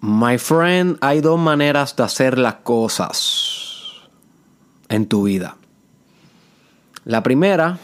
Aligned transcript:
My 0.00 0.38
friend, 0.38 0.96
hay 1.02 1.20
dos 1.20 1.38
maneras 1.38 1.94
de 1.94 2.02
hacer 2.04 2.38
las 2.38 2.54
cosas 2.56 4.00
en 4.88 5.06
tu 5.06 5.24
vida. 5.24 5.56
La 7.04 7.22
primera 7.22 7.78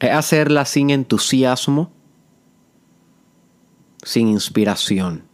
es 0.00 0.10
hacerlas 0.10 0.70
sin 0.70 0.88
entusiasmo, 0.88 1.90
sin 4.02 4.28
inspiración. 4.28 5.24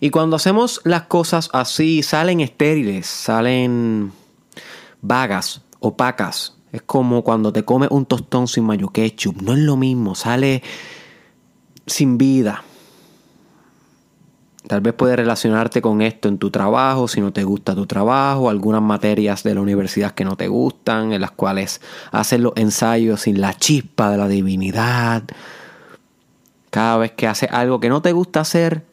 Y 0.00 0.10
cuando 0.10 0.36
hacemos 0.36 0.80
las 0.84 1.02
cosas 1.02 1.48
así, 1.52 2.02
salen 2.02 2.40
estériles, 2.40 3.06
salen 3.06 4.12
vagas, 5.02 5.62
opacas. 5.78 6.56
Es 6.72 6.82
como 6.82 7.22
cuando 7.22 7.52
te 7.52 7.64
comes 7.64 7.90
un 7.92 8.06
tostón 8.06 8.48
sin 8.48 8.64
mayo 8.64 8.88
ketchup. 8.88 9.40
No 9.40 9.52
es 9.52 9.60
lo 9.60 9.76
mismo, 9.76 10.16
sale 10.16 10.64
sin 11.86 12.18
vida. 12.18 12.64
Tal 14.74 14.80
vez 14.80 14.92
puedes 14.92 15.14
relacionarte 15.14 15.80
con 15.80 16.02
esto 16.02 16.26
en 16.26 16.36
tu 16.36 16.50
trabajo, 16.50 17.06
si 17.06 17.20
no 17.20 17.32
te 17.32 17.44
gusta 17.44 17.76
tu 17.76 17.86
trabajo, 17.86 18.50
algunas 18.50 18.82
materias 18.82 19.44
de 19.44 19.54
la 19.54 19.60
universidad 19.60 20.10
que 20.14 20.24
no 20.24 20.34
te 20.34 20.48
gustan, 20.48 21.12
en 21.12 21.20
las 21.20 21.30
cuales 21.30 21.80
haces 22.10 22.40
los 22.40 22.54
ensayos 22.56 23.20
sin 23.20 23.40
la 23.40 23.54
chispa 23.54 24.10
de 24.10 24.16
la 24.18 24.26
divinidad. 24.26 25.22
Cada 26.70 26.96
vez 26.96 27.12
que 27.12 27.28
haces 27.28 27.48
algo 27.52 27.78
que 27.78 27.88
no 27.88 28.02
te 28.02 28.10
gusta 28.10 28.40
hacer, 28.40 28.84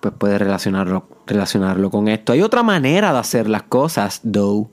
pues 0.00 0.12
puedes 0.18 0.40
relacionarlo, 0.40 1.06
relacionarlo 1.28 1.92
con 1.92 2.08
esto. 2.08 2.32
Hay 2.32 2.42
otra 2.42 2.64
manera 2.64 3.12
de 3.12 3.20
hacer 3.20 3.48
las 3.48 3.62
cosas, 3.62 4.20
though. 4.28 4.68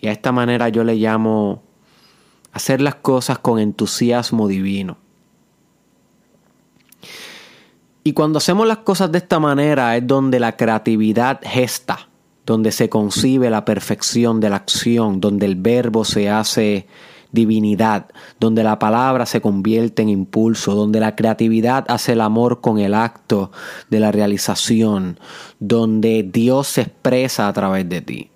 Y 0.00 0.08
a 0.08 0.10
esta 0.10 0.32
manera 0.32 0.68
yo 0.70 0.82
le 0.82 0.96
llamo 0.96 1.62
hacer 2.52 2.80
las 2.80 2.96
cosas 2.96 3.38
con 3.38 3.60
entusiasmo 3.60 4.48
divino. 4.48 5.03
Y 8.06 8.12
cuando 8.12 8.36
hacemos 8.36 8.66
las 8.66 8.78
cosas 8.78 9.10
de 9.10 9.18
esta 9.18 9.40
manera 9.40 9.96
es 9.96 10.06
donde 10.06 10.38
la 10.38 10.56
creatividad 10.56 11.40
gesta, 11.42 12.08
donde 12.44 12.70
se 12.70 12.90
concibe 12.90 13.48
la 13.48 13.64
perfección 13.64 14.40
de 14.40 14.50
la 14.50 14.56
acción, 14.56 15.20
donde 15.20 15.46
el 15.46 15.56
verbo 15.56 16.04
se 16.04 16.28
hace 16.28 16.86
divinidad, 17.32 18.06
donde 18.38 18.62
la 18.62 18.78
palabra 18.78 19.24
se 19.24 19.40
convierte 19.40 20.02
en 20.02 20.10
impulso, 20.10 20.74
donde 20.74 21.00
la 21.00 21.16
creatividad 21.16 21.86
hace 21.88 22.12
el 22.12 22.20
amor 22.20 22.60
con 22.60 22.78
el 22.78 22.92
acto 22.92 23.50
de 23.88 24.00
la 24.00 24.12
realización, 24.12 25.18
donde 25.58 26.28
Dios 26.30 26.68
se 26.68 26.82
expresa 26.82 27.48
a 27.48 27.52
través 27.54 27.88
de 27.88 28.02
ti. 28.02 28.30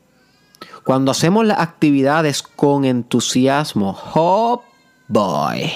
Cuando 0.83 1.11
hacemos 1.11 1.45
las 1.45 1.61
actividades 1.61 2.43
con 2.43 2.87
entusiasmo, 2.87 3.99
oh 4.15 4.63
boy, 5.09 5.71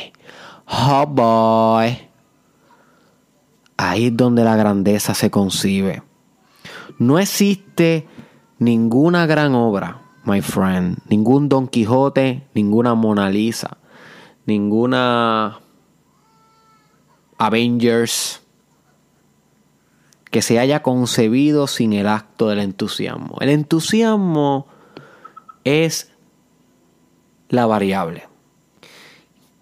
oh 0.67 1.07
boy, 1.07 1.99
ahí 3.91 4.07
es 4.07 4.17
donde 4.17 4.45
la 4.45 4.57
grandeza 4.57 5.15
se 5.15 5.31
concibe. 5.31 6.03
No 6.99 7.19
existe 7.19 8.07
ninguna 8.59 9.27
gran 9.27 9.55
obra 9.55 10.03
my 10.25 10.41
friend. 10.41 10.99
Ningún 11.09 11.49
Don 11.49 11.69
Quijote, 11.69 12.47
ninguna 12.55 12.95
Mona 12.95 13.31
Lisa, 13.31 13.79
ninguna 14.47 15.59
Avengers 17.39 18.41
que 20.31 20.41
se 20.41 20.59
haya 20.59 20.83
concebido 20.83 21.67
sin 21.67 21.93
el 21.93 22.07
acto 22.09 22.49
del 22.49 22.61
entusiasmo. 22.61 23.37
El 23.41 23.51
entusiasmo 23.51 24.67
es 25.65 26.11
la 27.51 27.67
variable 27.67 28.29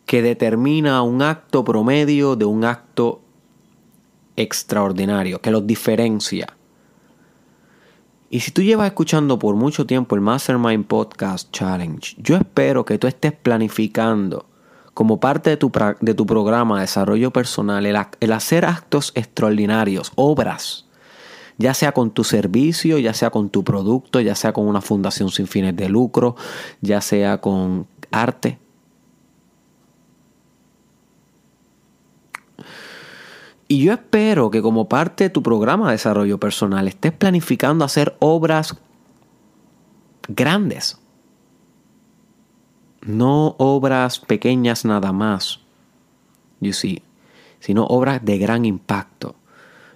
que 0.06 0.22
determina 0.22 1.02
un 1.02 1.22
acto 1.22 1.64
promedio 1.64 2.36
de 2.36 2.44
un 2.44 2.64
acto 2.64 3.20
extraordinario, 4.40 5.40
que 5.40 5.50
los 5.50 5.66
diferencia. 5.66 6.46
Y 8.28 8.40
si 8.40 8.52
tú 8.52 8.62
llevas 8.62 8.86
escuchando 8.86 9.38
por 9.38 9.56
mucho 9.56 9.86
tiempo 9.86 10.14
el 10.14 10.20
Mastermind 10.20 10.86
Podcast 10.86 11.50
Challenge, 11.50 12.16
yo 12.18 12.36
espero 12.36 12.84
que 12.84 12.98
tú 12.98 13.06
estés 13.06 13.32
planificando 13.32 14.46
como 14.94 15.18
parte 15.18 15.50
de 15.50 15.56
tu, 15.56 15.72
de 16.00 16.14
tu 16.14 16.26
programa 16.26 16.76
de 16.76 16.82
desarrollo 16.82 17.32
personal 17.32 17.86
el, 17.86 17.96
el 18.20 18.32
hacer 18.32 18.64
actos 18.64 19.12
extraordinarios, 19.14 20.12
obras, 20.14 20.86
ya 21.58 21.74
sea 21.74 21.92
con 21.92 22.10
tu 22.10 22.24
servicio, 22.24 22.98
ya 22.98 23.14
sea 23.14 23.30
con 23.30 23.50
tu 23.50 23.64
producto, 23.64 24.20
ya 24.20 24.34
sea 24.34 24.52
con 24.52 24.66
una 24.66 24.80
fundación 24.80 25.30
sin 25.30 25.46
fines 25.46 25.76
de 25.76 25.88
lucro, 25.88 26.36
ya 26.80 27.00
sea 27.00 27.40
con 27.40 27.86
arte, 28.10 28.58
Y 33.72 33.84
yo 33.84 33.92
espero 33.92 34.50
que 34.50 34.62
como 34.62 34.88
parte 34.88 35.22
de 35.22 35.30
tu 35.30 35.44
programa 35.44 35.86
de 35.86 35.92
desarrollo 35.92 36.40
personal 36.40 36.88
estés 36.88 37.12
planificando 37.12 37.84
hacer 37.84 38.16
obras 38.18 38.76
grandes. 40.26 40.98
No 43.02 43.54
obras 43.58 44.18
pequeñas 44.18 44.84
nada 44.84 45.12
más. 45.12 45.60
You 46.58 46.72
see, 46.72 47.04
sino 47.60 47.84
obras 47.84 48.24
de 48.24 48.38
gran 48.38 48.64
impacto. 48.64 49.36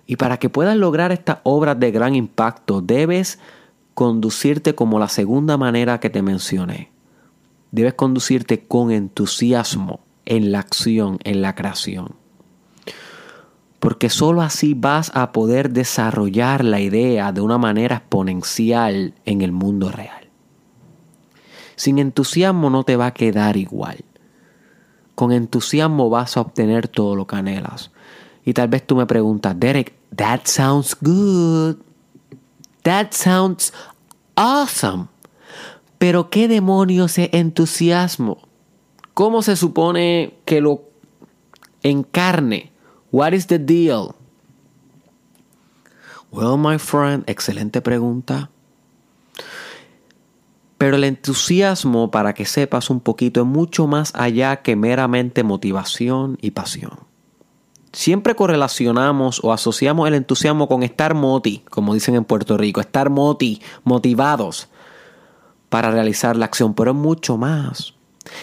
Y 0.06 0.14
para 0.14 0.36
que 0.36 0.48
puedas 0.48 0.76
lograr 0.76 1.10
estas 1.10 1.38
obras 1.42 1.80
de 1.80 1.90
gran 1.90 2.14
impacto, 2.14 2.80
debes 2.80 3.40
conducirte 3.94 4.76
como 4.76 5.00
la 5.00 5.08
segunda 5.08 5.56
manera 5.56 5.98
que 5.98 6.10
te 6.10 6.22
mencioné. 6.22 6.92
Debes 7.72 7.94
conducirte 7.94 8.68
con 8.68 8.92
entusiasmo 8.92 9.98
en 10.26 10.52
la 10.52 10.60
acción, 10.60 11.18
en 11.24 11.42
la 11.42 11.56
creación 11.56 12.22
porque 13.84 14.08
sólo 14.08 14.40
así 14.40 14.72
vas 14.72 15.12
a 15.14 15.30
poder 15.30 15.68
desarrollar 15.68 16.64
la 16.64 16.80
idea 16.80 17.32
de 17.32 17.42
una 17.42 17.58
manera 17.58 17.96
exponencial 17.96 19.12
en 19.26 19.42
el 19.42 19.52
mundo 19.52 19.90
real. 19.90 20.30
Sin 21.76 21.98
entusiasmo 21.98 22.70
no 22.70 22.84
te 22.84 22.96
va 22.96 23.08
a 23.08 23.12
quedar 23.12 23.58
igual. 23.58 23.98
Con 25.14 25.32
entusiasmo 25.32 26.08
vas 26.08 26.38
a 26.38 26.40
obtener 26.40 26.88
todo 26.88 27.14
lo 27.14 27.26
que 27.26 27.36
anhelas. 27.36 27.90
Y 28.42 28.54
tal 28.54 28.68
vez 28.68 28.86
tú 28.86 28.96
me 28.96 29.04
preguntas, 29.04 29.54
Derek, 29.60 29.92
that 30.16 30.46
sounds 30.46 30.96
good. 30.98 31.76
That 32.84 33.08
sounds 33.10 33.74
awesome. 34.34 35.08
Pero 35.98 36.30
¿qué 36.30 36.48
demonios 36.48 37.18
es 37.18 37.28
entusiasmo? 37.34 38.38
¿Cómo 39.12 39.42
se 39.42 39.56
supone 39.56 40.38
que 40.46 40.62
lo 40.62 40.84
encarne? 41.82 42.72
What 43.14 43.32
is 43.32 43.46
the 43.46 43.60
deal? 43.60 44.16
Well, 46.32 46.58
my 46.58 46.78
friend, 46.78 47.22
excelente 47.28 47.80
pregunta. 47.80 48.50
Pero 50.78 50.96
el 50.96 51.04
entusiasmo, 51.04 52.10
para 52.10 52.34
que 52.34 52.44
sepas 52.44 52.90
un 52.90 52.98
poquito, 52.98 53.42
es 53.42 53.46
mucho 53.46 53.86
más 53.86 54.10
allá 54.16 54.62
que 54.62 54.74
meramente 54.74 55.44
motivación 55.44 56.38
y 56.42 56.50
pasión. 56.50 57.06
Siempre 57.92 58.34
correlacionamos 58.34 59.38
o 59.44 59.52
asociamos 59.52 60.08
el 60.08 60.14
entusiasmo 60.14 60.66
con 60.66 60.82
estar 60.82 61.14
moti, 61.14 61.62
como 61.70 61.94
dicen 61.94 62.16
en 62.16 62.24
Puerto 62.24 62.58
Rico, 62.58 62.80
estar 62.80 63.10
moti, 63.10 63.62
motivados 63.84 64.70
para 65.68 65.92
realizar 65.92 66.34
la 66.36 66.46
acción, 66.46 66.74
pero 66.74 66.90
es 66.90 66.96
mucho 66.96 67.36
más. 67.36 67.94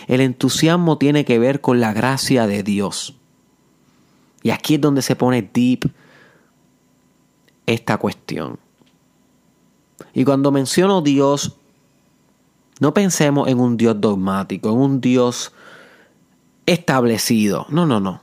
El 0.07 0.21
entusiasmo 0.21 0.97
tiene 0.97 1.25
que 1.25 1.39
ver 1.39 1.59
con 1.59 1.81
la 1.81 1.91
gracia 1.91 2.47
de 2.47 2.63
Dios. 2.63 3.17
Y 4.43 4.49
aquí 4.49 4.75
es 4.75 4.81
donde 4.81 5.01
se 5.01 5.15
pone 5.15 5.41
deep 5.41 5.91
esta 7.65 7.97
cuestión. 7.97 8.59
Y 10.13 10.23
cuando 10.25 10.51
menciono 10.51 11.01
Dios, 11.01 11.57
no 12.79 12.93
pensemos 12.93 13.47
en 13.47 13.59
un 13.59 13.77
Dios 13.77 13.99
dogmático, 13.99 14.69
en 14.69 14.77
un 14.77 15.01
Dios 15.01 15.53
establecido. 16.65 17.65
No, 17.69 17.85
no, 17.85 17.99
no. 17.99 18.21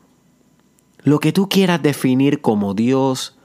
Lo 1.05 1.21
que 1.21 1.33
tú 1.33 1.49
quieras 1.49 1.83
definir 1.83 2.41
como 2.41 2.75
Dios, 2.75 3.37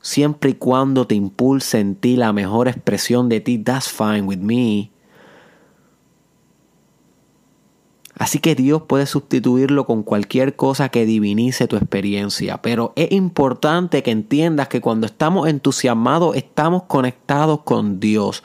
siempre 0.00 0.50
y 0.50 0.54
cuando 0.54 1.06
te 1.06 1.14
impulse 1.14 1.78
en 1.78 1.94
ti 1.94 2.16
la 2.16 2.32
mejor 2.32 2.68
expresión 2.68 3.28
de 3.28 3.40
ti, 3.40 3.58
that's 3.58 3.88
fine 3.88 4.22
with 4.22 4.38
me. 4.38 4.90
Así 8.20 8.38
que 8.38 8.54
Dios 8.54 8.82
puede 8.82 9.06
sustituirlo 9.06 9.86
con 9.86 10.02
cualquier 10.02 10.54
cosa 10.54 10.90
que 10.90 11.06
divinice 11.06 11.66
tu 11.66 11.76
experiencia. 11.76 12.60
Pero 12.60 12.92
es 12.94 13.12
importante 13.12 14.02
que 14.02 14.10
entiendas 14.10 14.68
que 14.68 14.82
cuando 14.82 15.06
estamos 15.06 15.48
entusiasmados 15.48 16.36
estamos 16.36 16.82
conectados 16.82 17.62
con 17.62 17.98
Dios. 17.98 18.44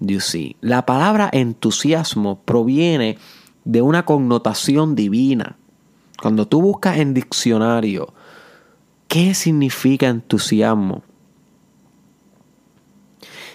You 0.00 0.18
see. 0.18 0.56
La 0.60 0.84
palabra 0.84 1.30
entusiasmo 1.32 2.40
proviene 2.44 3.18
de 3.64 3.82
una 3.82 4.04
connotación 4.04 4.96
divina. 4.96 5.58
Cuando 6.20 6.48
tú 6.48 6.60
buscas 6.60 6.98
en 6.98 7.14
diccionario, 7.14 8.12
¿qué 9.06 9.34
significa 9.34 10.08
entusiasmo? 10.08 11.04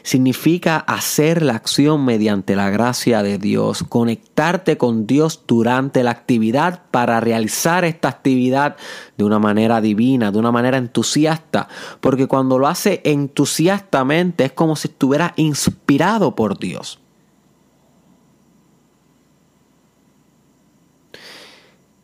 Significa 0.07 0.77
hacer 0.77 1.41
la 1.43 1.55
acción 1.55 2.05
mediante 2.05 2.55
la 2.55 2.69
gracia 2.69 3.23
de 3.23 3.37
Dios, 3.37 3.83
conectarte 3.83 4.77
con 4.77 5.05
Dios 5.05 5.43
durante 5.45 6.01
la 6.01 6.11
actividad 6.11 6.83
para 6.91 7.19
realizar 7.19 7.83
esta 7.83 8.07
actividad 8.07 8.77
de 9.17 9.25
una 9.25 9.37
manera 9.37 9.81
divina, 9.81 10.31
de 10.31 10.39
una 10.39 10.53
manera 10.53 10.77
entusiasta, 10.77 11.67
porque 11.99 12.27
cuando 12.27 12.57
lo 12.57 12.69
hace 12.69 13.01
entusiastamente 13.03 14.45
es 14.45 14.53
como 14.53 14.77
si 14.77 14.87
estuviera 14.87 15.33
inspirado 15.35 16.35
por 16.35 16.57
Dios. 16.57 17.01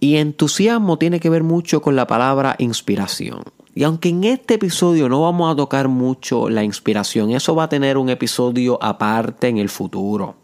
Y 0.02 0.18
entusiasmo 0.18 0.98
tiene 0.98 1.22
que 1.22 1.30
ver 1.30 1.44
mucho 1.44 1.82
con 1.82 1.96
la 1.96 2.06
palabra 2.06 2.58
inspiración. 2.60 3.44
Y 3.76 3.84
aunque 3.84 4.10
en 4.10 4.24
este 4.24 4.56
episodio 4.56 5.10
no 5.10 5.22
vamos 5.22 5.52
a 5.52 5.56
tocar 5.56 5.88
mucho 5.88 6.50
la 6.50 6.64
inspiración, 6.64 7.32
eso 7.32 7.56
va 7.56 7.64
a 7.64 7.70
tener 7.70 7.98
un 7.98 8.10
episodio 8.10 8.78
aparte 8.82 9.48
en 9.48 9.58
el 9.58 9.70
futuro. 9.70 10.36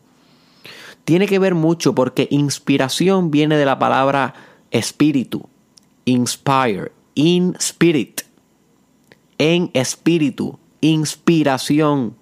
Tiene 1.06 1.28
que 1.28 1.40
ver 1.40 1.54
mucho 1.54 1.94
porque 1.94 2.28
inspiración 2.32 3.30
viene 3.30 3.58
de 3.58 3.66
la 3.66 3.78
palabra 3.78 4.34
espíritu, 4.72 5.48
inspire, 6.06 6.92
in 7.14 7.56
spirit, 7.60 8.22
en 9.38 9.70
espíritu, 9.74 10.58
inspiración. 10.82 12.16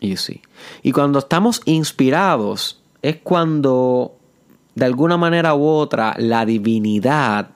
Y 0.00 0.16
sí. 0.16 0.42
Y 0.82 0.92
cuando 0.92 1.18
estamos 1.18 1.62
inspirados 1.64 2.82
es 3.02 3.16
cuando 3.16 4.17
de 4.78 4.84
alguna 4.84 5.16
manera 5.16 5.54
u 5.54 5.66
otra, 5.66 6.14
la 6.18 6.46
divinidad 6.46 7.50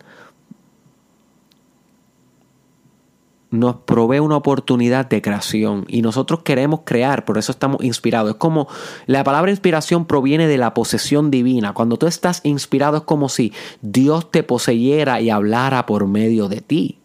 nos 3.50 3.76
provee 3.76 4.19
una 4.19 4.36
oportunidad 4.36 5.06
de 5.06 5.20
creación 5.20 5.84
y 5.86 6.02
nosotros 6.02 6.40
queremos 6.42 6.80
crear, 6.84 7.24
por 7.24 7.38
eso 7.38 7.52
estamos 7.52 7.84
inspirados. 7.84 8.30
Es 8.30 8.36
como 8.36 8.66
la 9.06 9.22
palabra 9.22 9.50
inspiración 9.50 10.06
proviene 10.06 10.48
de 10.48 10.56
la 10.56 10.74
posesión 10.74 11.30
divina. 11.30 11.74
Cuando 11.74 11.98
tú 11.98 12.06
estás 12.06 12.40
inspirado 12.44 12.96
es 12.96 13.02
como 13.02 13.28
si 13.28 13.52
Dios 13.82 14.30
te 14.30 14.42
poseyera 14.42 15.20
y 15.20 15.30
hablara 15.30 15.86
por 15.86 16.06
medio 16.06 16.48
de 16.48 16.62
ti. 16.62 16.98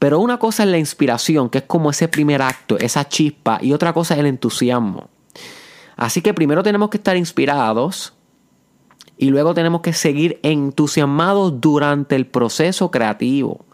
Pero 0.00 0.18
una 0.18 0.38
cosa 0.38 0.64
es 0.64 0.68
la 0.68 0.78
inspiración, 0.78 1.48
que 1.48 1.58
es 1.58 1.64
como 1.64 1.88
ese 1.88 2.08
primer 2.08 2.42
acto, 2.42 2.76
esa 2.78 3.08
chispa, 3.08 3.58
y 3.62 3.72
otra 3.72 3.94
cosa 3.94 4.14
es 4.14 4.20
el 4.20 4.26
entusiasmo. 4.26 5.08
Así 5.96 6.20
que 6.20 6.34
primero 6.34 6.62
tenemos 6.62 6.90
que 6.90 6.98
estar 6.98 7.16
inspirados 7.16 8.12
y 9.16 9.30
luego 9.30 9.54
tenemos 9.54 9.80
que 9.80 9.92
seguir 9.92 10.40
entusiasmados 10.42 11.60
durante 11.60 12.16
el 12.16 12.26
proceso 12.26 12.90
creativo. 12.90 13.64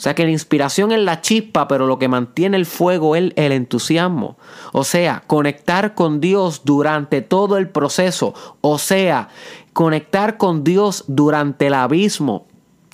O 0.00 0.02
sea 0.02 0.14
que 0.14 0.24
la 0.24 0.30
inspiración 0.30 0.92
es 0.92 1.00
la 1.00 1.20
chispa, 1.20 1.68
pero 1.68 1.86
lo 1.86 1.98
que 1.98 2.08
mantiene 2.08 2.56
el 2.56 2.64
fuego 2.64 3.16
es 3.16 3.32
el 3.36 3.52
entusiasmo. 3.52 4.38
O 4.72 4.82
sea, 4.82 5.22
conectar 5.26 5.94
con 5.94 6.22
Dios 6.22 6.62
durante 6.64 7.20
todo 7.20 7.58
el 7.58 7.68
proceso. 7.68 8.32
O 8.62 8.78
sea, 8.78 9.28
conectar 9.74 10.38
con 10.38 10.64
Dios 10.64 11.04
durante 11.06 11.66
el 11.66 11.74
abismo. 11.74 12.46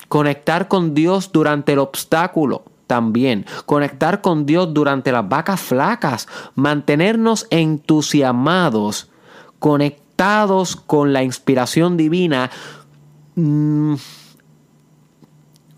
Conectar 0.09 0.67
con 0.67 0.93
Dios 0.93 1.31
durante 1.31 1.71
el 1.71 1.79
obstáculo 1.79 2.65
también. 2.87 3.45
Conectar 3.65 4.19
con 4.19 4.45
Dios 4.45 4.73
durante 4.73 5.13
las 5.13 5.29
vacas 5.29 5.61
flacas. 5.61 6.27
Mantenernos 6.55 7.47
entusiasmados. 7.51 9.09
Conectar 9.59 10.06
con 10.85 11.13
la 11.13 11.23
inspiración 11.23 11.95
divina, 11.95 12.49
mm, 13.35 13.95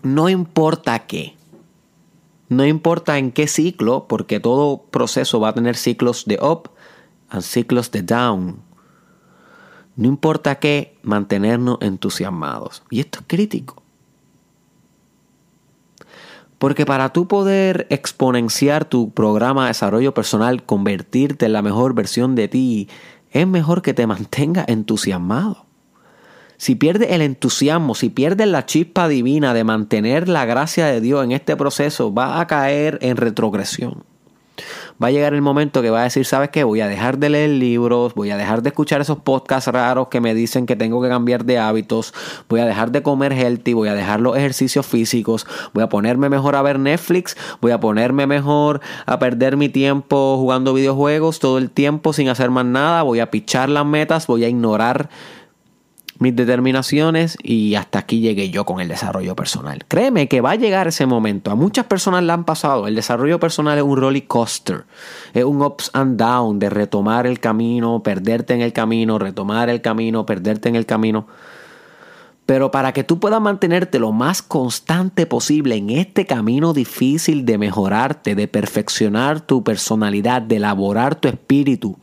no 0.02 0.28
importa 0.28 1.00
qué. 1.00 1.36
No 2.48 2.66
importa 2.66 3.18
en 3.18 3.30
qué 3.30 3.46
ciclo, 3.46 4.06
porque 4.08 4.40
todo 4.40 4.82
proceso 4.90 5.40
va 5.40 5.50
a 5.50 5.54
tener 5.54 5.76
ciclos 5.76 6.24
de 6.26 6.38
up 6.42 6.70
y 7.32 7.42
ciclos 7.42 7.90
de 7.90 8.02
down. 8.02 8.56
No 9.94 10.08
importa 10.08 10.58
qué, 10.58 10.98
mantenernos 11.02 11.78
entusiasmados. 11.80 12.82
Y 12.90 13.00
esto 13.00 13.20
es 13.20 13.24
crítico. 13.28 13.82
Porque 16.58 16.84
para 16.84 17.12
tú 17.12 17.28
poder 17.28 17.86
exponenciar 17.90 18.84
tu 18.84 19.12
programa 19.12 19.62
de 19.62 19.68
desarrollo 19.68 20.12
personal, 20.12 20.64
convertirte 20.64 21.46
en 21.46 21.52
la 21.52 21.62
mejor 21.62 21.94
versión 21.94 22.34
de 22.34 22.48
ti, 22.48 22.88
es 23.30 23.46
mejor 23.46 23.82
que 23.82 23.94
te 23.94 24.06
mantenga 24.06 24.64
entusiasmado. 24.66 25.66
Si 26.56 26.74
pierdes 26.74 27.10
el 27.12 27.22
entusiasmo, 27.22 27.94
si 27.94 28.10
pierdes 28.10 28.46
la 28.46 28.66
chispa 28.66 29.08
divina 29.08 29.54
de 29.54 29.64
mantener 29.64 30.28
la 30.28 30.44
gracia 30.44 30.86
de 30.86 31.00
Dios 31.00 31.24
en 31.24 31.32
este 31.32 31.56
proceso, 31.56 32.12
va 32.12 32.40
a 32.40 32.46
caer 32.46 32.98
en 33.00 33.16
retrogresión 33.16 34.04
va 35.02 35.08
a 35.08 35.10
llegar 35.10 35.34
el 35.34 35.42
momento 35.42 35.82
que 35.82 35.90
va 35.90 36.00
a 36.00 36.04
decir, 36.04 36.24
¿sabes 36.26 36.50
qué? 36.50 36.64
Voy 36.64 36.80
a 36.80 36.88
dejar 36.88 37.18
de 37.18 37.30
leer 37.30 37.50
libros, 37.50 38.14
voy 38.14 38.30
a 38.30 38.36
dejar 38.36 38.62
de 38.62 38.68
escuchar 38.68 39.00
esos 39.00 39.18
podcasts 39.18 39.70
raros 39.70 40.08
que 40.08 40.20
me 40.20 40.34
dicen 40.34 40.66
que 40.66 40.76
tengo 40.76 41.00
que 41.02 41.08
cambiar 41.08 41.44
de 41.44 41.58
hábitos, 41.58 42.12
voy 42.48 42.60
a 42.60 42.66
dejar 42.66 42.92
de 42.92 43.02
comer 43.02 43.32
healthy, 43.32 43.72
voy 43.72 43.88
a 43.88 43.94
dejar 43.94 44.20
los 44.20 44.36
ejercicios 44.36 44.86
físicos, 44.86 45.46
voy 45.72 45.82
a 45.82 45.88
ponerme 45.88 46.28
mejor 46.28 46.56
a 46.56 46.62
ver 46.62 46.78
Netflix, 46.78 47.36
voy 47.60 47.72
a 47.72 47.80
ponerme 47.80 48.26
mejor 48.26 48.80
a 49.06 49.18
perder 49.18 49.56
mi 49.56 49.68
tiempo 49.68 50.36
jugando 50.36 50.74
videojuegos 50.74 51.38
todo 51.38 51.58
el 51.58 51.70
tiempo 51.70 52.12
sin 52.12 52.28
hacer 52.28 52.50
más 52.50 52.66
nada, 52.66 53.02
voy 53.02 53.20
a 53.20 53.30
pichar 53.30 53.68
las 53.68 53.86
metas, 53.86 54.26
voy 54.26 54.44
a 54.44 54.48
ignorar 54.48 55.08
mis 56.20 56.36
determinaciones 56.36 57.38
y 57.42 57.74
hasta 57.76 57.98
aquí 57.98 58.20
llegué 58.20 58.50
yo 58.50 58.66
con 58.66 58.78
el 58.80 58.88
desarrollo 58.88 59.34
personal. 59.34 59.84
Créeme 59.88 60.28
que 60.28 60.42
va 60.42 60.50
a 60.50 60.56
llegar 60.56 60.86
ese 60.86 61.06
momento. 61.06 61.50
A 61.50 61.54
muchas 61.54 61.86
personas 61.86 62.22
le 62.22 62.30
han 62.30 62.44
pasado. 62.44 62.86
El 62.86 62.94
desarrollo 62.94 63.40
personal 63.40 63.78
es 63.78 63.84
un 63.84 63.96
roller 63.96 64.26
coaster. 64.26 64.84
Es 65.32 65.44
un 65.44 65.62
ups 65.62 65.90
and 65.94 66.18
down 66.18 66.58
de 66.58 66.68
retomar 66.68 67.26
el 67.26 67.40
camino, 67.40 68.02
perderte 68.02 68.52
en 68.52 68.60
el 68.60 68.74
camino, 68.74 69.18
retomar 69.18 69.70
el 69.70 69.80
camino, 69.80 70.26
perderte 70.26 70.68
en 70.68 70.76
el 70.76 70.84
camino. 70.84 71.26
Pero 72.44 72.70
para 72.70 72.92
que 72.92 73.02
tú 73.02 73.18
puedas 73.18 73.40
mantenerte 73.40 73.98
lo 73.98 74.12
más 74.12 74.42
constante 74.42 75.24
posible 75.24 75.76
en 75.76 75.88
este 75.88 76.26
camino 76.26 76.74
difícil 76.74 77.46
de 77.46 77.56
mejorarte, 77.56 78.34
de 78.34 78.46
perfeccionar 78.46 79.40
tu 79.40 79.64
personalidad, 79.64 80.42
de 80.42 80.56
elaborar 80.56 81.14
tu 81.14 81.28
espíritu, 81.28 81.96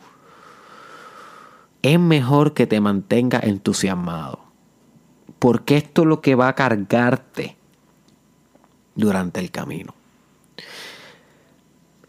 es 1.81 1.99
mejor 1.99 2.53
que 2.53 2.67
te 2.67 2.81
mantenga 2.81 3.39
entusiasmado. 3.39 4.39
Porque 5.39 5.77
esto 5.77 6.01
es 6.01 6.07
lo 6.07 6.21
que 6.21 6.35
va 6.35 6.47
a 6.47 6.55
cargarte 6.55 7.57
durante 8.95 9.39
el 9.39 9.51
camino. 9.51 9.93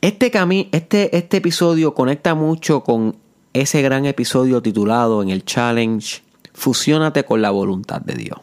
Este, 0.01 0.31
este, 0.73 1.17
este 1.17 1.37
episodio 1.37 1.95
conecta 1.95 2.35
mucho 2.35 2.83
con 2.85 3.17
ese 3.53 3.83
gran 3.83 4.07
episodio 4.07 4.63
titulado 4.63 5.23
en 5.23 5.31
el 5.31 5.45
challenge 5.45 6.23
Fusiónate 6.59 7.25
con 7.25 7.41
la 7.41 7.51
voluntad 7.51 8.01
de 8.01 8.15
Dios. 8.15 8.39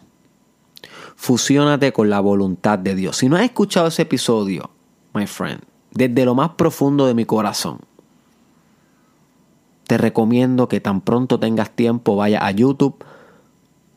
Fusiónate 1.18 1.92
con 1.92 2.10
la 2.10 2.22
voluntad 2.22 2.80
de 2.80 2.96
Dios. 2.96 3.18
Si 3.18 3.28
no 3.28 3.36
has 3.36 3.44
escuchado 3.44 3.88
ese 3.88 4.04
episodio, 4.04 4.70
my 5.14 5.28
friend, 5.28 5.62
desde 5.92 6.24
lo 6.24 6.34
más 6.34 6.52
profundo 6.52 7.08
de 7.08 7.14
mi 7.14 7.26
corazón, 7.26 7.80
te 9.88 9.98
recomiendo 9.98 10.68
que 10.68 10.80
tan 10.80 11.02
pronto 11.02 11.40
tengas 11.40 11.70
tiempo 11.72 12.16
vaya 12.16 12.46
a 12.46 12.52
YouTube, 12.52 13.04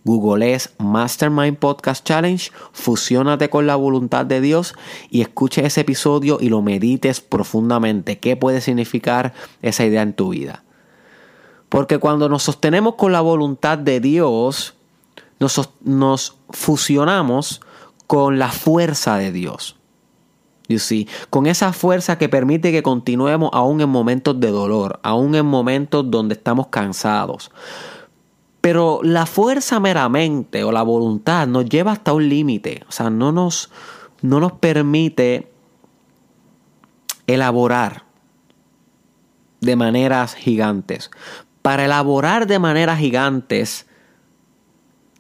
googlees 0.04 0.74
Mastermind 0.78 1.58
Podcast 1.58 2.04
Challenge, 2.04 2.50
fusionate 2.72 3.50
con 3.50 3.66
la 3.66 3.76
voluntad 3.76 4.26
de 4.26 4.40
Dios 4.40 4.74
y 5.10 5.20
escuche 5.20 5.64
ese 5.64 5.82
episodio 5.82 6.38
y 6.40 6.48
lo 6.48 6.62
medites 6.62 7.20
profundamente. 7.20 8.18
¿Qué 8.18 8.36
puede 8.36 8.60
significar 8.60 9.34
esa 9.62 9.84
idea 9.84 10.02
en 10.02 10.14
tu 10.14 10.30
vida? 10.30 10.64
Porque 11.68 11.98
cuando 11.98 12.28
nos 12.28 12.42
sostenemos 12.42 12.94
con 12.94 13.12
la 13.12 13.20
voluntad 13.20 13.78
de 13.78 14.00
Dios, 14.00 14.74
nos 15.38 16.36
fusionamos 16.50 17.60
con 18.06 18.38
la 18.38 18.50
fuerza 18.50 19.18
de 19.18 19.32
Dios. 19.32 19.77
Con 21.30 21.46
esa 21.46 21.72
fuerza 21.72 22.18
que 22.18 22.28
permite 22.28 22.72
que 22.72 22.82
continuemos 22.82 23.50
aún 23.52 23.80
en 23.80 23.88
momentos 23.88 24.38
de 24.38 24.50
dolor, 24.50 25.00
aún 25.02 25.34
en 25.34 25.46
momentos 25.46 26.10
donde 26.10 26.34
estamos 26.34 26.66
cansados. 26.66 27.50
Pero 28.60 29.00
la 29.02 29.24
fuerza 29.24 29.80
meramente 29.80 30.64
o 30.64 30.72
la 30.72 30.82
voluntad 30.82 31.46
nos 31.46 31.64
lleva 31.64 31.92
hasta 31.92 32.12
un 32.12 32.28
límite, 32.28 32.82
o 32.88 32.92
sea, 32.92 33.08
no 33.08 33.32
nos, 33.32 33.70
no 34.20 34.40
nos 34.40 34.52
permite 34.52 35.50
elaborar 37.26 38.04
de 39.60 39.76
maneras 39.76 40.34
gigantes. 40.34 41.10
Para 41.62 41.86
elaborar 41.86 42.46
de 42.46 42.58
maneras 42.58 42.98
gigantes, 42.98 43.86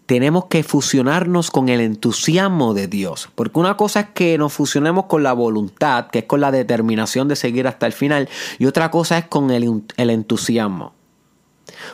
tenemos 0.08 0.46
que 0.46 0.62
fusionarnos 0.62 1.50
con 1.50 1.68
el 1.68 1.82
entusiasmo 1.82 2.72
de 2.72 2.88
Dios. 2.88 3.28
Porque 3.34 3.58
una 3.58 3.76
cosa 3.76 4.00
es 4.00 4.06
que 4.14 4.38
nos 4.38 4.54
fusionemos 4.54 5.04
con 5.04 5.22
la 5.22 5.34
voluntad, 5.34 6.06
que 6.06 6.20
es 6.20 6.24
con 6.24 6.40
la 6.40 6.50
determinación 6.50 7.28
de 7.28 7.36
seguir 7.36 7.66
hasta 7.68 7.84
el 7.84 7.92
final, 7.92 8.26
y 8.58 8.64
otra 8.64 8.90
cosa 8.90 9.18
es 9.18 9.26
con 9.26 9.50
el, 9.50 9.84
entusiasmo. 9.98 10.94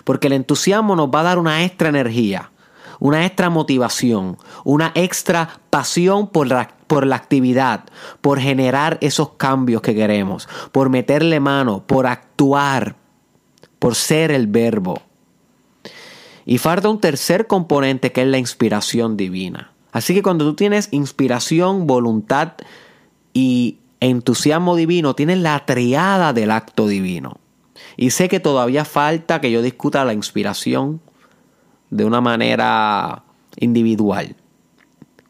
Porque 0.05 0.29
el 0.29 0.35
entusiasmo 0.35 0.95
nos 0.95 1.09
va 1.09 1.21
a 1.21 1.25
dar 1.25 1.39
una 1.41 1.65
extra 1.65 1.89
energía, 1.89 2.53
una 3.01 3.27
extra 3.27 3.51
motivación, 3.51 4.39
una 4.63 4.93
extra 4.95 5.59
pasión 5.71 6.29
por 6.29 6.47
la, 6.47 6.69
por 6.87 7.09
la 7.09 7.17
actividad, 7.17 7.83
por 8.21 8.39
generar 8.39 8.97
esos 9.01 9.31
cambios 9.31 9.83
que 9.83 9.97
queremos, 9.97 10.49
por 10.71 10.89
meterle 10.89 11.41
mano, 11.41 11.83
por 11.85 12.07
actuar, 12.07 12.95
por 13.81 13.97
ser 13.97 14.31
el 14.31 14.47
verbo. 14.47 15.03
Y 16.47 16.59
falta 16.59 16.89
un 16.89 17.01
tercer 17.01 17.47
componente 17.47 18.13
que 18.13 18.23
es 18.23 18.29
la 18.29 18.39
inspiración 18.39 19.17
divina. 19.17 19.73
Así 19.93 20.15
que 20.15 20.23
cuando 20.23 20.45
tú 20.45 20.55
tienes 20.55 20.89
inspiración, 20.91 21.87
voluntad 21.87 22.55
y 23.33 23.79
entusiasmo 24.01 24.77
divino, 24.77 25.15
tienes 25.15 25.39
la 25.39 25.65
triada 25.65 26.33
del 26.33 26.51
acto 26.51 26.87
divino. 26.87 27.39
Y 27.97 28.11
sé 28.11 28.29
que 28.29 28.41
todavía 28.41 28.85
falta 28.85 29.41
que 29.41 29.51
yo 29.51 29.63
discuta 29.63 30.05
la 30.05 30.13
inspiración 30.13 31.01
de 31.91 32.05
una 32.05 32.21
manera 32.21 33.23
individual. 33.57 34.35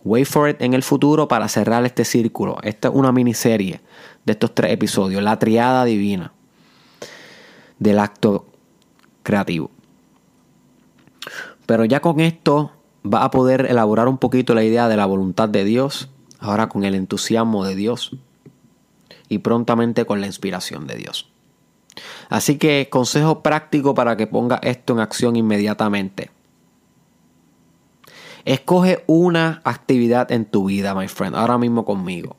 Wait 0.02 0.26
for 0.26 0.48
it 0.48 0.60
en 0.60 0.74
el 0.74 0.82
futuro 0.82 1.28
para 1.28 1.48
cerrar 1.48 1.84
este 1.84 2.04
círculo. 2.04 2.58
Esta 2.62 2.88
es 2.88 2.94
una 2.94 3.12
miniserie 3.12 3.80
de 4.24 4.32
estos 4.32 4.54
tres 4.54 4.72
episodios, 4.72 5.22
la 5.22 5.38
triada 5.38 5.84
divina 5.84 6.32
del 7.78 7.98
acto 7.98 8.46
creativo. 9.22 9.70
Pero 11.66 11.84
ya 11.84 12.00
con 12.00 12.20
esto 12.20 12.72
va 13.04 13.24
a 13.24 13.30
poder 13.30 13.66
elaborar 13.68 14.08
un 14.08 14.18
poquito 14.18 14.54
la 14.54 14.64
idea 14.64 14.88
de 14.88 14.96
la 14.96 15.06
voluntad 15.06 15.48
de 15.48 15.64
Dios, 15.64 16.10
ahora 16.38 16.68
con 16.68 16.84
el 16.84 16.94
entusiasmo 16.94 17.64
de 17.64 17.74
Dios 17.74 18.16
y 19.28 19.38
prontamente 19.38 20.04
con 20.04 20.20
la 20.20 20.26
inspiración 20.26 20.86
de 20.86 20.96
Dios. 20.96 21.30
Así 22.28 22.58
que 22.58 22.88
consejo 22.90 23.42
práctico 23.42 23.94
para 23.94 24.16
que 24.16 24.26
ponga 24.26 24.58
esto 24.62 24.94
en 24.94 25.00
acción 25.00 25.36
inmediatamente. 25.36 26.30
Escoge 28.44 29.04
una 29.06 29.62
actividad 29.64 30.30
en 30.30 30.44
tu 30.44 30.66
vida, 30.66 30.94
my 30.94 31.08
friend, 31.08 31.34
ahora 31.34 31.56
mismo 31.56 31.84
conmigo. 31.84 32.36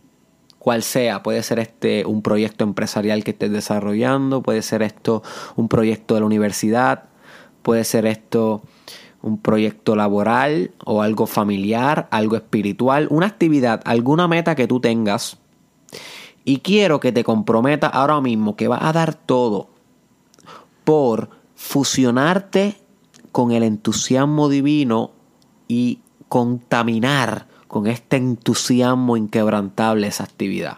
Cual 0.59 0.83
sea, 0.83 1.23
puede 1.23 1.41
ser 1.43 1.59
este 1.59 2.05
un 2.05 2.21
proyecto 2.21 2.63
empresarial 2.63 3.23
que 3.23 3.31
estés 3.31 3.51
desarrollando, 3.51 4.41
puede 4.41 4.61
ser 4.61 4.81
esto 4.81 5.23
un 5.55 5.67
proyecto 5.67 6.15
de 6.15 6.19
la 6.19 6.25
universidad, 6.25 7.05
puede 7.61 7.83
ser 7.83 8.05
esto 8.05 8.61
un 9.25 9.39
proyecto 9.39 9.95
laboral 9.95 10.71
o 10.85 11.01
algo 11.01 11.25
familiar, 11.25 12.07
algo 12.11 12.35
espiritual, 12.35 13.07
una 13.09 13.25
actividad, 13.25 13.81
alguna 13.83 14.27
meta 14.27 14.53
que 14.53 14.67
tú 14.67 14.79
tengas. 14.79 15.37
Y 16.43 16.59
quiero 16.59 16.99
que 16.99 17.11
te 17.11 17.23
comprometas 17.23 17.89
ahora 17.91 18.21
mismo 18.21 18.55
que 18.55 18.67
vas 18.67 18.83
a 18.83 18.93
dar 18.93 19.15
todo 19.15 19.69
por 20.83 21.29
fusionarte 21.55 22.75
con 23.31 23.51
el 23.51 23.63
entusiasmo 23.63 24.47
divino 24.47 25.09
y 25.67 26.01
contaminar 26.29 27.47
con 27.67 27.87
este 27.87 28.17
entusiasmo 28.17 29.17
inquebrantable 29.17 30.05
esa 30.05 30.23
actividad. 30.23 30.77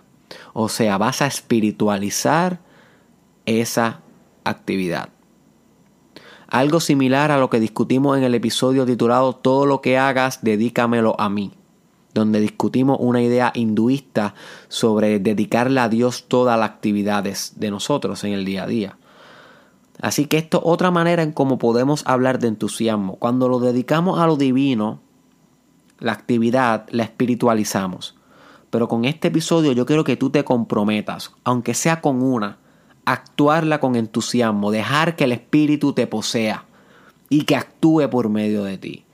O 0.54 0.70
sea, 0.70 0.98
vas 0.98 1.22
a 1.22 1.28
espiritualizar 1.28 2.62
esa 3.46 4.00
actividad. 4.46 5.10
Algo 6.50 6.80
similar 6.80 7.32
a 7.32 7.38
lo 7.38 7.50
que 7.50 7.60
discutimos 7.60 8.18
en 8.18 8.24
el 8.24 8.34
episodio 8.34 8.86
titulado 8.86 9.36
Todo 9.36 9.66
lo 9.66 9.82
que 9.82 9.98
hagas, 9.98 10.40
dedícamelo 10.44 11.20
a 11.20 11.28
mí, 11.28 11.52
donde 12.14 12.40
discutimos 12.40 12.98
una 13.02 13.22
idea 13.22 13.52
hinduista 13.54 14.34
sobre 14.70 15.20
dedicarle 15.20 15.82
a 15.82 15.90
Dios 15.90 16.26
todas 16.30 16.58
las 16.58 16.70
actividades 16.70 17.54
de 17.58 17.70
nosotros 17.70 18.24
en 18.24 18.32
el 18.32 18.46
día 18.46 18.64
a 18.64 18.68
día. 18.68 18.98
Así 20.02 20.26
que 20.26 20.38
esto 20.38 20.60
es 20.60 20.64
otra 20.66 20.90
manera 20.90 21.22
en 21.22 21.34
cómo 21.34 21.58
podemos 21.58 22.04
hablar 22.06 22.40
de 22.40 22.48
entusiasmo. 22.48 23.18
Cuando 23.18 23.50
lo 23.50 23.60
dedicamos 23.60 24.20
a 24.20 24.28
lo 24.28 24.38
divino, 24.38 25.02
la 26.00 26.14
actividad 26.14 26.86
la 26.92 27.04
espiritualizamos. 27.04 28.16
Pero 28.70 28.88
con 28.88 29.04
este 29.04 29.30
episodio 29.30 29.74
yo 29.74 29.86
quiero 29.86 30.06
que 30.06 30.16
tú 30.16 30.30
te 30.30 30.46
comprometas, 30.46 31.34
aunque 31.44 31.74
sea 31.74 32.00
con 32.00 32.22
una, 32.22 32.58
actuarla 33.08 33.80
con 33.80 33.96
entusiasmo, 33.96 34.70
dejar 34.70 35.16
que 35.16 35.24
el 35.24 35.32
espíritu 35.32 35.94
te 35.94 36.08
posea 36.08 36.66
y 37.30 37.44
que 37.44 37.56
actúe 37.56 38.10
por 38.10 38.28
medio 38.28 38.66
de 38.66 38.78
ti. 38.78 39.06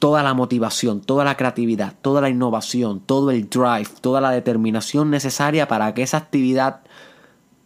Toda 0.00 0.22
la 0.22 0.32
motivación, 0.32 1.02
toda 1.02 1.24
la 1.24 1.36
creatividad, 1.36 1.94
toda 2.00 2.22
la 2.22 2.30
innovación, 2.30 3.00
todo 3.00 3.30
el 3.30 3.50
drive, 3.50 3.88
toda 4.00 4.22
la 4.22 4.30
determinación 4.30 5.10
necesaria 5.10 5.68
para 5.68 5.92
que 5.92 6.02
esa 6.02 6.16
actividad 6.16 6.80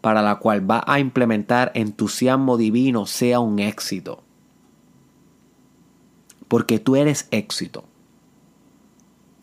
para 0.01 0.21
la 0.21 0.41
cual 0.41 0.69
va 0.69 0.83
a 0.85 0.99
implementar 0.99 1.71
entusiasmo 1.75 2.57
divino 2.57 3.07
sea 3.07 3.39
un 3.39 3.61
éxito. 3.61 4.25
Porque 6.49 6.81
tú 6.81 6.97
eres 6.97 7.29
éxito. 7.31 7.85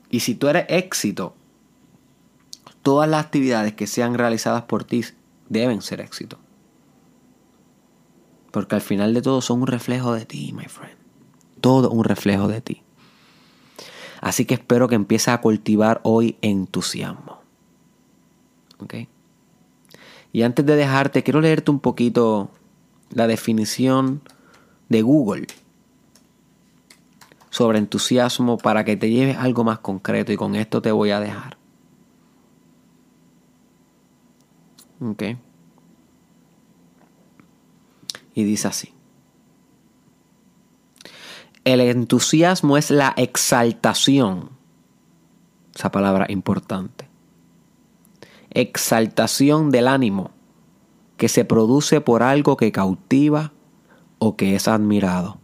Y 0.09 0.19
si 0.19 0.35
tú 0.35 0.49
eres 0.49 0.65
éxito, 0.67 1.33
todas 2.85 3.09
las 3.09 3.25
actividades 3.25 3.73
que 3.73 3.87
sean 3.87 4.13
realizadas 4.13 4.65
por 4.65 4.83
ti 4.83 5.03
deben 5.49 5.81
ser 5.81 6.01
éxito. 6.01 6.37
Porque 8.51 8.75
al 8.75 8.81
final 8.81 9.15
de 9.15 9.23
todo 9.23 9.41
son 9.41 9.61
un 9.61 9.67
reflejo 9.67 10.13
de 10.13 10.27
ti, 10.27 10.53
my 10.53 10.65
friend. 10.65 10.95
Todo 11.61 11.89
un 11.89 12.03
reflejo 12.03 12.47
de 12.47 12.61
ti. 12.61 12.83
Así 14.21 14.45
que 14.45 14.53
espero 14.53 14.87
que 14.87 14.93
empieces 14.93 15.29
a 15.29 15.41
cultivar 15.41 15.99
hoy 16.03 16.37
entusiasmo. 16.43 17.41
¿Ok? 18.77 18.93
Y 20.31 20.43
antes 20.43 20.63
de 20.63 20.75
dejarte, 20.75 21.23
quiero 21.23 21.41
leerte 21.41 21.71
un 21.71 21.79
poquito 21.79 22.51
la 23.09 23.25
definición 23.25 24.21
de 24.89 25.01
Google 25.01 25.47
sobre 27.49 27.79
entusiasmo 27.79 28.59
para 28.59 28.85
que 28.85 28.95
te 28.95 29.09
lleves 29.09 29.37
algo 29.37 29.63
más 29.63 29.79
concreto 29.79 30.31
y 30.31 30.37
con 30.37 30.53
esto 30.53 30.83
te 30.83 30.91
voy 30.91 31.09
a 31.09 31.19
dejar. 31.19 31.54
Ok. 34.99 35.23
Y 38.33 38.43
dice 38.43 38.67
así. 38.67 38.93
El 41.63 41.79
entusiasmo 41.79 42.77
es 42.77 42.91
la 42.91 43.13
exaltación. 43.17 44.51
Esa 45.73 45.91
palabra 45.91 46.27
importante. 46.29 47.09
Exaltación 48.51 49.71
del 49.71 49.87
ánimo 49.87 50.31
que 51.17 51.29
se 51.29 51.45
produce 51.45 52.01
por 52.01 52.23
algo 52.23 52.57
que 52.57 52.71
cautiva 52.71 53.51
o 54.19 54.35
que 54.35 54.55
es 54.55 54.67
admirado. 54.67 55.39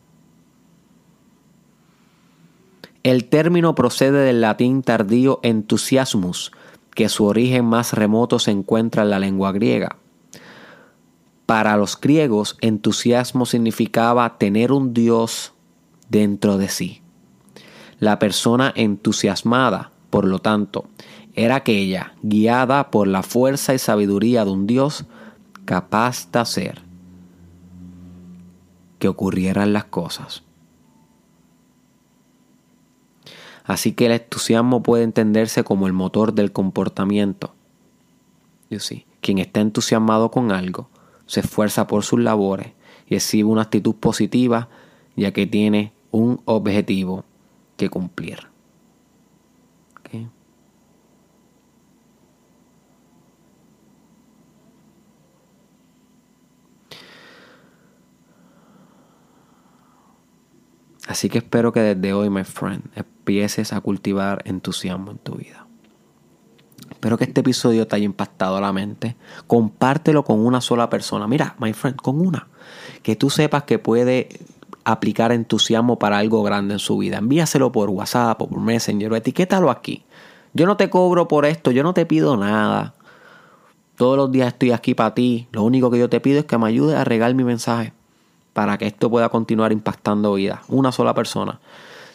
El 3.03 3.25
término 3.25 3.73
procede 3.73 4.19
del 4.19 4.41
latín 4.41 4.83
tardío 4.83 5.39
entusiasmus, 5.41 6.51
que 6.95 7.09
su 7.09 7.25
origen 7.25 7.65
más 7.65 7.93
remoto 7.93 8.39
se 8.39 8.51
encuentra 8.51 9.03
en 9.03 9.09
la 9.09 9.19
lengua 9.19 9.51
griega. 9.51 9.97
Para 11.45 11.75
los 11.77 11.99
griegos, 11.99 12.57
entusiasmo 12.61 13.45
significaba 13.45 14.37
tener 14.37 14.71
un 14.71 14.93
Dios 14.93 15.53
dentro 16.09 16.57
de 16.57 16.69
sí. 16.69 17.01
La 17.99 18.19
persona 18.19 18.73
entusiasmada, 18.75 19.91
por 20.09 20.25
lo 20.25 20.39
tanto, 20.39 20.85
era 21.33 21.55
aquella 21.55 22.13
guiada 22.21 22.89
por 22.89 23.07
la 23.07 23.23
fuerza 23.23 23.73
y 23.73 23.79
sabiduría 23.79 24.45
de 24.45 24.51
un 24.51 24.67
Dios 24.67 25.05
capaz 25.65 26.31
de 26.31 26.39
hacer 26.39 26.81
que 28.99 29.07
ocurrieran 29.07 29.73
las 29.73 29.85
cosas. 29.85 30.43
Así 33.71 33.93
que 33.93 34.07
el 34.07 34.11
entusiasmo 34.11 34.83
puede 34.83 35.05
entenderse 35.05 35.63
como 35.63 35.87
el 35.87 35.93
motor 35.93 36.33
del 36.33 36.51
comportamiento. 36.51 37.55
Quien 39.21 39.37
está 39.37 39.61
entusiasmado 39.61 40.29
con 40.29 40.51
algo 40.51 40.89
se 41.25 41.39
esfuerza 41.39 41.87
por 41.87 42.03
sus 42.03 42.19
labores 42.19 42.73
y 43.07 43.15
exhibe 43.15 43.47
una 43.47 43.61
actitud 43.61 43.95
positiva 43.95 44.67
ya 45.15 45.31
que 45.31 45.47
tiene 45.47 45.93
un 46.11 46.41
objetivo 46.43 47.23
que 47.77 47.89
cumplir. 47.89 48.51
Así 61.07 61.27
que 61.29 61.39
espero 61.39 61.73
que 61.73 61.81
desde 61.81 62.13
hoy, 62.13 62.29
my 62.29 62.43
friend, 62.45 62.83
empieces 63.31 63.71
a 63.71 63.79
cultivar 63.79 64.41
entusiasmo 64.43 65.11
en 65.11 65.17
tu 65.17 65.35
vida. 65.35 65.65
Espero 66.89 67.17
que 67.17 67.23
este 67.23 67.39
episodio 67.39 67.87
te 67.87 67.95
haya 67.95 68.03
impactado 68.03 68.59
la 68.59 68.73
mente. 68.73 69.15
Compártelo 69.47 70.25
con 70.25 70.45
una 70.45 70.59
sola 70.59 70.89
persona. 70.89 71.27
Mira, 71.27 71.55
my 71.57 71.71
friend, 71.71 71.95
con 71.95 72.19
una. 72.19 72.49
Que 73.03 73.15
tú 73.15 73.29
sepas 73.29 73.63
que 73.63 73.79
puede 73.79 74.27
aplicar 74.83 75.31
entusiasmo 75.31 75.97
para 75.97 76.17
algo 76.17 76.43
grande 76.43 76.73
en 76.73 76.79
su 76.79 76.97
vida. 76.97 77.19
Envíaselo 77.19 77.71
por 77.71 77.89
WhatsApp 77.89 78.41
o 78.41 78.49
por 78.49 78.59
Messenger 78.59 79.13
o 79.13 79.15
etiquétalo 79.15 79.71
aquí. 79.71 80.03
Yo 80.53 80.65
no 80.65 80.75
te 80.75 80.89
cobro 80.89 81.29
por 81.29 81.45
esto, 81.45 81.71
yo 81.71 81.83
no 81.83 81.93
te 81.93 82.05
pido 82.05 82.35
nada. 82.35 82.93
Todos 83.95 84.17
los 84.17 84.29
días 84.29 84.49
estoy 84.49 84.71
aquí 84.71 84.93
para 84.93 85.15
ti. 85.15 85.47
Lo 85.53 85.63
único 85.63 85.89
que 85.89 85.99
yo 85.99 86.09
te 86.09 86.19
pido 86.19 86.39
es 86.39 86.45
que 86.45 86.57
me 86.57 86.67
ayudes 86.67 86.97
a 86.97 87.05
regar 87.05 87.33
mi 87.33 87.45
mensaje 87.45 87.93
para 88.51 88.77
que 88.77 88.87
esto 88.87 89.09
pueda 89.09 89.29
continuar 89.29 89.71
impactando 89.71 90.33
vidas. 90.33 90.59
Una 90.67 90.91
sola 90.91 91.13
persona. 91.13 91.61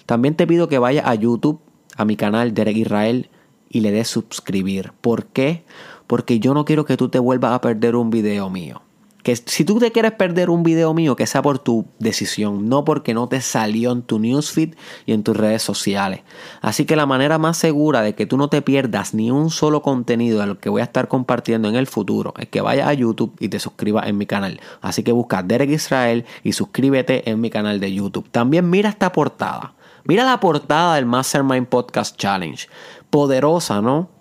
También 0.07 0.37
te 0.37 0.47
pido 0.47 0.69
que 0.69 0.79
vayas 0.79 1.07
a 1.07 1.15
YouTube, 1.15 1.61
a 1.97 2.05
mi 2.05 2.17
canal 2.17 2.55
Derek 2.55 2.77
Israel 2.77 3.29
y 3.69 3.81
le 3.81 3.91
des 3.91 4.09
suscribir. 4.09 4.93
¿Por 5.01 5.27
qué? 5.27 5.65
Porque 6.07 6.39
yo 6.39 6.55
no 6.55 6.65
quiero 6.65 6.85
que 6.85 6.97
tú 6.97 7.09
te 7.09 7.19
vuelvas 7.19 7.53
a 7.53 7.61
perder 7.61 7.97
un 7.97 8.11
video 8.11 8.49
mío. 8.49 8.83
Que 9.25 9.35
si 9.35 9.65
tú 9.65 9.81
te 9.81 9.91
quieres 9.91 10.13
perder 10.13 10.51
un 10.51 10.63
video 10.63 10.95
mío, 10.95 11.17
que 11.17 11.27
sea 11.27 11.43
por 11.43 11.59
tu 11.59 11.87
decisión, 11.99 12.69
no 12.69 12.85
porque 12.85 13.13
no 13.13 13.29
te 13.29 13.41
salió 13.41 13.91
en 13.91 14.03
tu 14.03 14.21
newsfeed 14.21 14.77
y 15.05 15.13
en 15.13 15.25
tus 15.25 15.37
redes 15.37 15.63
sociales. 15.63 16.21
Así 16.61 16.85
que 16.85 16.95
la 16.95 17.07
manera 17.07 17.37
más 17.37 17.57
segura 17.57 18.03
de 18.03 18.15
que 18.15 18.27
tú 18.27 18.37
no 18.37 18.47
te 18.47 18.63
pierdas 18.63 19.15
ni 19.15 19.33
un 19.33 19.51
solo 19.51 19.83
contenido 19.83 20.39
de 20.39 20.47
lo 20.47 20.61
que 20.61 20.69
voy 20.69 20.81
a 20.81 20.85
estar 20.85 21.09
compartiendo 21.09 21.69
en 21.69 21.75
el 21.75 21.89
futuro 21.89 22.35
es 22.39 22.47
que 22.47 22.61
vayas 22.61 22.87
a 22.87 22.95
YouTube 22.95 23.35
y 23.41 23.49
te 23.49 23.59
suscribas 23.59 24.07
en 24.07 24.17
mi 24.17 24.27
canal. 24.27 24.61
Así 24.81 25.03
que 25.03 25.11
busca 25.11 25.43
Derek 25.43 25.71
Israel 25.71 26.25
y 26.45 26.53
suscríbete 26.53 27.29
en 27.29 27.41
mi 27.41 27.51
canal 27.51 27.81
de 27.81 27.93
YouTube. 27.93 28.31
También 28.31 28.71
mira 28.71 28.91
esta 28.91 29.11
portada. 29.11 29.75
Mira 30.07 30.25
la 30.25 30.39
portada 30.39 30.95
del 30.95 31.07
Mastermind 31.07 31.67
Podcast 31.67 32.17
Challenge. 32.17 32.69
Poderosa, 33.11 33.81
¿no? 33.83 34.16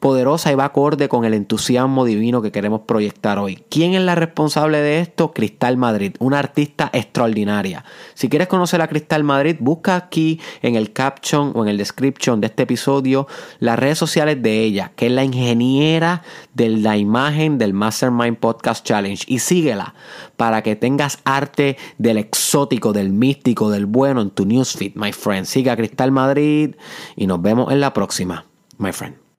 Poderosa 0.00 0.50
y 0.50 0.54
va 0.54 0.64
acorde 0.64 1.08
con 1.08 1.24
el 1.24 1.34
entusiasmo 1.34 2.04
divino 2.04 2.40
que 2.42 2.50
queremos 2.50 2.80
proyectar 2.80 3.38
hoy. 3.38 3.62
¿Quién 3.68 3.92
es 3.94 4.00
la 4.00 4.14
responsable 4.14 4.78
de 4.78 5.00
esto? 5.00 5.32
Cristal 5.32 5.76
Madrid, 5.76 6.16
una 6.18 6.38
artista 6.38 6.90
extraordinaria. 6.92 7.84
Si 8.14 8.28
quieres 8.28 8.48
conocer 8.48 8.80
a 8.80 8.88
Cristal 8.88 9.24
Madrid, 9.24 9.56
busca 9.60 9.96
aquí 9.96 10.40
en 10.62 10.74
el 10.74 10.92
caption 10.92 11.52
o 11.54 11.62
en 11.62 11.68
el 11.68 11.76
description 11.76 12.40
de 12.40 12.46
este 12.46 12.62
episodio 12.62 13.28
las 13.58 13.78
redes 13.78 13.98
sociales 13.98 14.42
de 14.42 14.64
ella, 14.64 14.92
que 14.96 15.06
es 15.06 15.12
la 15.12 15.22
ingeniera 15.22 16.22
de 16.54 16.70
la 16.70 16.96
imagen 16.96 17.58
del 17.58 17.74
Mastermind 17.74 18.38
Podcast 18.38 18.84
Challenge 18.84 19.22
y 19.28 19.38
síguela 19.38 19.94
para 20.36 20.62
que 20.62 20.76
tengas 20.76 21.18
arte 21.24 21.76
del 21.98 22.16
exótico, 22.16 22.94
del 22.94 23.12
místico, 23.12 23.70
del 23.70 23.84
bueno 23.84 24.22
en 24.22 24.30
tu 24.30 24.46
newsfeed, 24.46 24.94
my 24.94 25.12
friend. 25.12 25.44
Siga 25.44 25.74
a 25.74 25.76
Cristal 25.76 26.10
Madrid 26.10 26.76
y 27.16 27.26
nos 27.26 27.42
vemos 27.42 27.70
en 27.70 27.80
la 27.80 27.92
próxima, 27.92 28.46
my 28.78 28.92
friend. 28.92 29.29